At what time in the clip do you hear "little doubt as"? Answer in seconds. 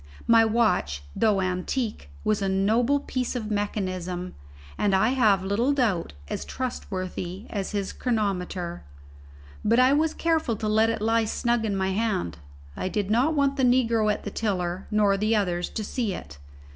5.43-6.43